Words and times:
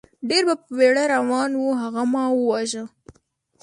ډېر 0.29 0.43
په 0.49 0.55
بېړه 0.77 1.03
روان 1.15 1.51
و، 1.57 1.63
هغه 1.81 2.03
ما 2.13 2.23
و 2.31 2.39
واژه. 2.49 2.83